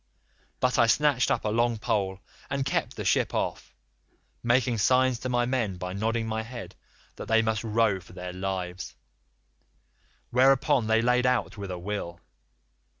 [0.59, 3.75] But I snatched up a long pole and kept the ship off,
[4.41, 6.73] making signs to my men by nodding my head,
[7.17, 8.95] that they must row for their lives,
[10.31, 12.19] whereon they laid out with a will.